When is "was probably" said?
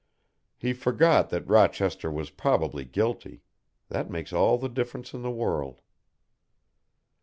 2.11-2.85